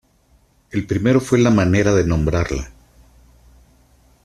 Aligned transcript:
El 0.71 0.87
primero 0.87 1.21
fue 1.21 1.37
la 1.37 1.51
manera 1.51 1.93
de 1.93 2.03
nombrarla. 2.07 2.71